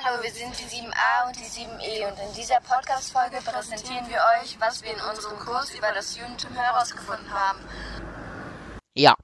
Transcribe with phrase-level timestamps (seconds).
[0.00, 4.56] Hallo, wir sind die 7a und die 7e und in dieser Podcast-Folge präsentieren wir euch,
[4.60, 7.58] was wir in unserem Kurs über das Judentum herausgefunden haben.
[8.94, 9.16] Ja,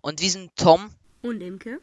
[0.00, 1.80] und wir sind Tom Und Imke?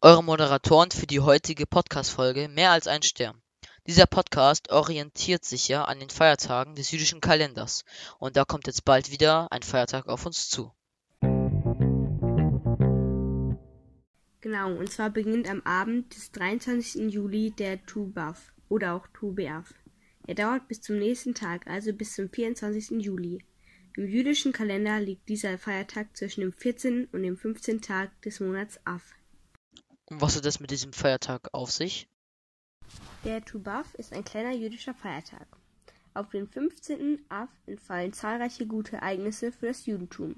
[0.00, 3.40] eure Moderatoren für die heutige Podcast-Folge Mehr als ein Stern.
[3.86, 7.84] Dieser Podcast orientiert sich ja an den Feiertagen des jüdischen Kalenders
[8.18, 10.72] und da kommt jetzt bald wieder ein Feiertag auf uns zu.
[14.46, 17.12] Genau, und zwar beginnt am Abend des 23.
[17.12, 18.36] Juli der Tu B'Av
[18.68, 19.74] oder auch Tu B'Av.
[20.28, 23.04] Er dauert bis zum nächsten Tag, also bis zum 24.
[23.04, 23.44] Juli.
[23.96, 27.06] Im jüdischen Kalender liegt dieser Feiertag zwischen dem 14.
[27.06, 27.80] und dem 15.
[27.80, 29.02] Tag des Monats Av.
[30.04, 32.08] Und was hat es mit diesem Feiertag auf sich?
[33.24, 35.48] Der Tu B'Av ist ein kleiner jüdischer Feiertag.
[36.14, 37.24] Auf den 15.
[37.30, 40.36] Av entfallen zahlreiche gute Ereignisse für das Judentum.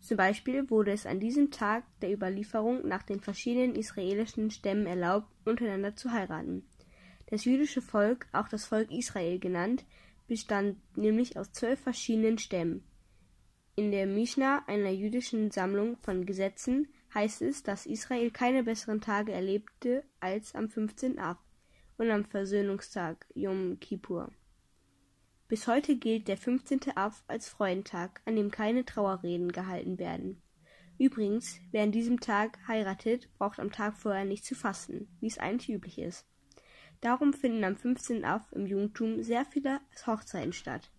[0.00, 5.26] Zum Beispiel wurde es an diesem Tag der Überlieferung nach den verschiedenen israelischen Stämmen erlaubt,
[5.44, 6.64] untereinander zu heiraten.
[7.26, 9.84] Das jüdische Volk, auch das Volk Israel genannt,
[10.28, 12.84] bestand nämlich aus zwölf verschiedenen Stämmen.
[13.74, 19.32] In der Mishnah, einer jüdischen Sammlung von Gesetzen, heißt es, dass Israel keine besseren Tage
[19.32, 21.18] erlebte als am 15.
[21.18, 21.38] Av
[21.98, 24.30] und am Versöhnungstag Yom Kippur.
[25.48, 26.96] Bis heute gilt der 15.
[26.96, 30.42] Av als Freudentag, an dem keine Trauerreden gehalten werden.
[30.98, 35.38] Übrigens, wer an diesem Tag heiratet, braucht am Tag vorher nicht zu fasten, wie es
[35.38, 36.26] eigentlich üblich ist.
[37.00, 38.24] Darum finden am 15.
[38.24, 40.90] Av im Judentum sehr viele Hochzeiten statt.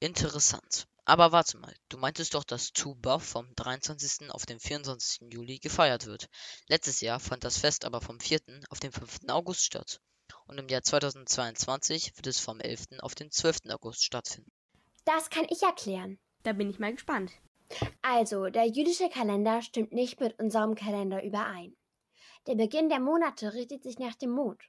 [0.00, 0.88] Interessant.
[1.04, 4.30] Aber warte mal, du meintest doch, dass Tu B'Av vom 23.
[4.30, 5.32] auf den 24.
[5.32, 6.28] Juli gefeiert wird.
[6.66, 8.40] Letztes Jahr fand das Fest aber vom 4.
[8.70, 9.28] auf den 5.
[9.28, 10.00] August statt.
[10.46, 13.00] Und im Jahr 2022 wird es vom 11.
[13.00, 13.70] auf den 12.
[13.70, 14.50] August stattfinden.
[15.04, 16.18] Das kann ich erklären.
[16.42, 17.32] Da bin ich mal gespannt.
[18.02, 21.74] Also, der jüdische Kalender stimmt nicht mit unserem Kalender überein.
[22.46, 24.60] Der Beginn der Monate richtet sich nach dem Mond.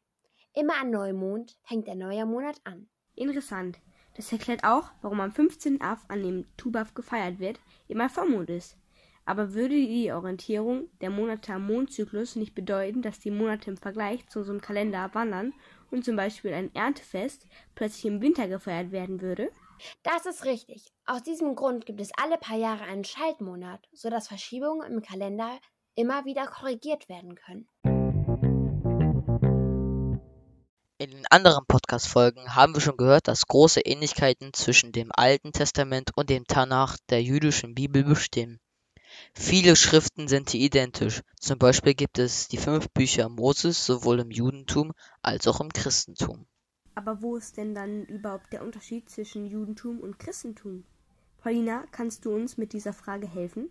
[0.54, 2.88] Immer an Neumond fängt der neue Monat an.
[3.16, 3.78] Interessant.
[4.16, 5.82] Das erklärt auch, warum am 15.
[5.82, 7.60] Av, an dem Tubav gefeiert wird,
[7.90, 8.78] immer Vollmond ist.
[9.26, 14.28] Aber würde die Orientierung der Monate am Mondzyklus nicht bedeuten, dass die Monate im Vergleich
[14.30, 15.54] zu unserem Kalender wandern
[15.90, 19.50] und zum Beispiel ein Erntefest plötzlich im Winter gefeiert werden würde?
[20.04, 20.86] Das ist richtig.
[21.06, 25.60] Aus diesem Grund gibt es alle paar Jahre einen Schaltmonat, sodass Verschiebungen im Kalender
[25.96, 27.68] immer wieder korrigiert werden können.
[30.98, 36.12] In den anderen Podcast-Folgen haben wir schon gehört, dass große Ähnlichkeiten zwischen dem Alten Testament
[36.16, 38.60] und dem Tanach der jüdischen Bibel bestehen.
[39.34, 41.22] Viele Schriften sind hier identisch.
[41.40, 46.46] Zum Beispiel gibt es die fünf Bücher Moses sowohl im Judentum als auch im Christentum.
[46.96, 50.86] Aber wo ist denn dann überhaupt der Unterschied zwischen Judentum und Christentum?
[51.38, 53.70] Paulina, kannst du uns mit dieser Frage helfen?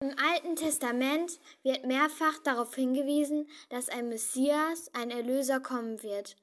[0.00, 6.36] Im Alten Testament wird mehrfach darauf hingewiesen, dass ein Messias, ein Erlöser kommen wird.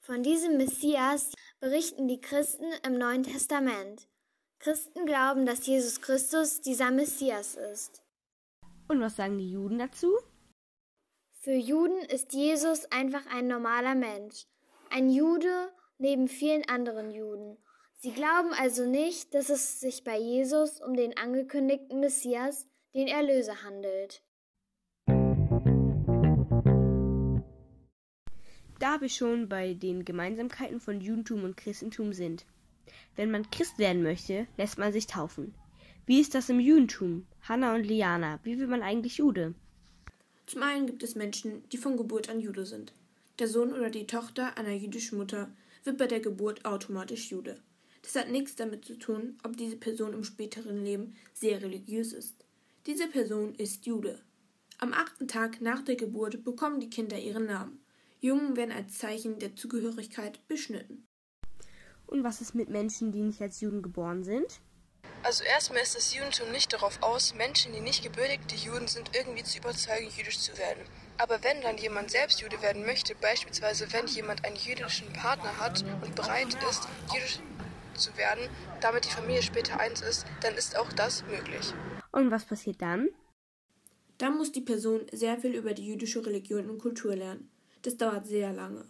[0.00, 4.08] Von diesem Messias berichten die Christen im Neuen Testament.
[4.64, 8.02] Christen glauben, dass Jesus Christus dieser Messias ist.
[8.88, 10.16] Und was sagen die Juden dazu?
[11.40, 14.46] Für Juden ist Jesus einfach ein normaler Mensch,
[14.88, 17.58] ein Jude neben vielen anderen Juden.
[17.98, 23.64] Sie glauben also nicht, dass es sich bei Jesus um den angekündigten Messias, den Erlöser
[23.64, 24.22] handelt.
[28.78, 32.46] Da wir schon bei den Gemeinsamkeiten von Judentum und Christentum sind.
[33.16, 35.54] Wenn man Christ werden möchte, lässt man sich taufen.
[36.06, 37.26] Wie ist das im Judentum?
[37.42, 39.54] Hanna und Liana, wie wird man eigentlich Jude?
[40.46, 42.92] Zum einen gibt es Menschen, die von Geburt an Jude sind.
[43.38, 45.50] Der Sohn oder die Tochter einer jüdischen Mutter
[45.84, 47.60] wird bei der Geburt automatisch Jude.
[48.02, 52.44] Das hat nichts damit zu tun, ob diese Person im späteren Leben sehr religiös ist.
[52.86, 54.20] Diese Person ist Jude.
[54.78, 57.80] Am achten Tag nach der Geburt bekommen die Kinder ihren Namen.
[58.20, 61.06] Jungen werden als Zeichen der Zugehörigkeit beschnitten.
[62.06, 64.60] Und was ist mit Menschen, die nicht als Juden geboren sind?
[65.22, 69.42] Also erstmal ist das Judentum nicht darauf aus, Menschen, die nicht gebürtigte Juden sind, irgendwie
[69.42, 70.84] zu überzeugen, jüdisch zu werden.
[71.16, 75.82] Aber wenn dann jemand selbst Jude werden möchte, beispielsweise wenn jemand einen jüdischen Partner hat
[76.02, 77.38] und bereit ist, jüdisch
[77.94, 78.48] zu werden,
[78.80, 81.72] damit die Familie später eins ist, dann ist auch das möglich.
[82.12, 83.08] Und was passiert dann?
[84.18, 87.50] Dann muss die Person sehr viel über die jüdische Religion und Kultur lernen.
[87.82, 88.86] Das dauert sehr lange.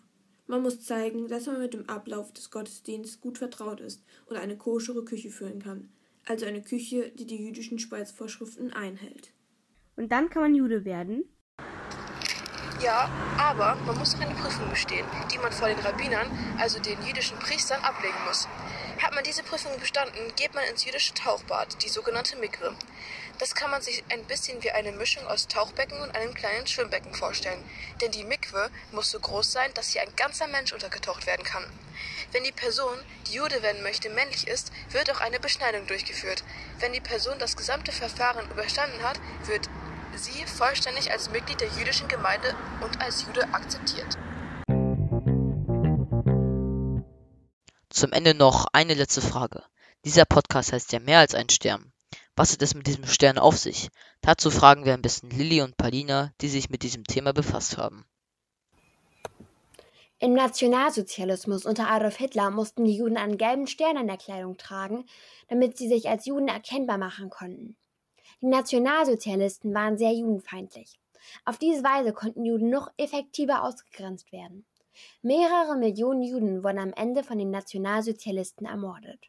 [0.47, 4.59] Man muss zeigen, dass man mit dem Ablauf des Gottesdienstes gut vertraut ist und eine
[4.59, 5.89] koschere Küche führen kann,
[6.27, 9.33] also eine Küche, die die jüdischen Speisvorschriften einhält.
[9.97, 11.25] Und dann kann man Jude werden?
[12.83, 13.09] Ja,
[13.39, 16.27] aber man muss noch eine Prüfung bestehen, die man vor den Rabbinern,
[16.59, 18.47] also den jüdischen Priestern, ablegen muss.
[19.03, 22.75] Hat man diese Prüfung bestanden, geht man ins jüdische Tauchbad, die sogenannte Mikwe.
[23.39, 27.15] Das kann man sich ein bisschen wie eine Mischung aus Tauchbecken und einem kleinen Schwimmbecken
[27.15, 27.63] vorstellen.
[28.01, 31.65] Denn die Mikwe muss so groß sein, dass hier ein ganzer Mensch untergetaucht werden kann.
[32.33, 32.97] Wenn die Person,
[33.27, 36.45] die Jude werden möchte, männlich ist, wird auch eine Beschneidung durchgeführt.
[36.79, 39.69] Wenn die Person das gesamte Verfahren überstanden hat, wird
[40.17, 44.17] sie vollständig als Mitglied der jüdischen Gemeinde und als Jude akzeptiert.
[47.91, 49.63] Zum Ende noch eine letzte Frage.
[50.05, 51.94] Dieser Podcast heißt ja mehr als ein Stern.
[52.37, 53.89] Was hat es mit diesem Stern auf sich?
[54.21, 58.05] Dazu fragen wir am besten Lilly und Palina, die sich mit diesem Thema befasst haben.
[60.19, 65.05] Im Nationalsozialismus unter Adolf Hitler mussten die Juden einen gelben Stern an der Kleidung tragen,
[65.49, 67.77] damit sie sich als Juden erkennbar machen konnten.
[68.41, 70.99] Die Nationalsozialisten waren sehr judenfeindlich.
[71.45, 74.65] Auf diese Weise konnten Juden noch effektiver ausgegrenzt werden.
[75.23, 79.21] Mehrere Millionen Juden wurden am Ende von den Nationalsozialisten ermordet.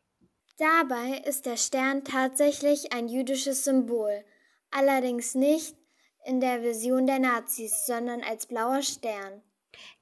[0.57, 4.23] Dabei ist der Stern tatsächlich ein jüdisches Symbol,
[4.71, 5.75] allerdings nicht
[6.25, 9.43] in der Vision der Nazis, sondern als blauer Stern.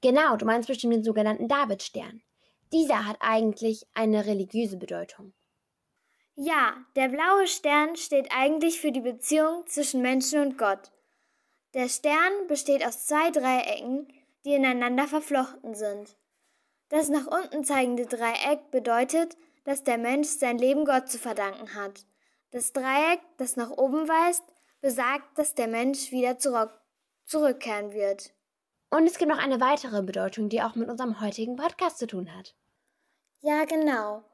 [0.00, 2.22] Genau, du meinst bestimmt den sogenannten Davidstern.
[2.72, 5.34] Dieser hat eigentlich eine religiöse Bedeutung.
[6.36, 10.90] Ja, der blaue Stern steht eigentlich für die Beziehung zwischen Menschen und Gott.
[11.74, 14.08] Der Stern besteht aus zwei Dreiecken,
[14.44, 16.16] die ineinander verflochten sind.
[16.88, 22.06] Das nach unten zeigende Dreieck bedeutet, dass der Mensch sein Leben Gott zu verdanken hat.
[22.50, 24.44] Das Dreieck, das nach oben weist,
[24.80, 26.70] besagt, dass der Mensch wieder zurück
[27.24, 28.34] zurückkehren wird.
[28.90, 32.32] Und es gibt noch eine weitere Bedeutung, die auch mit unserem heutigen Podcast zu tun
[32.32, 32.54] hat.
[33.40, 34.24] Ja, genau.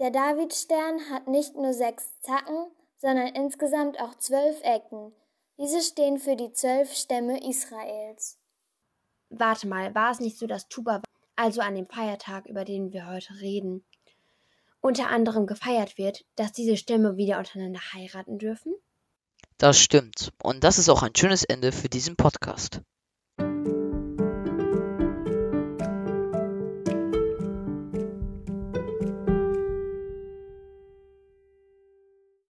[0.00, 5.12] Der Davidstern hat nicht nur sechs Zacken, sondern insgesamt auch zwölf Ecken.
[5.58, 8.38] Diese stehen für die zwölf Stämme Israels.
[9.30, 11.02] Warte mal, war es nicht so, dass Tuba,
[11.36, 13.84] also an dem Feiertag, über den wir heute reden,
[14.82, 18.74] unter anderem gefeiert wird, dass diese Stämme wieder untereinander heiraten dürfen?
[19.56, 20.32] Das stimmt.
[20.42, 22.82] Und das ist auch ein schönes Ende für diesen Podcast.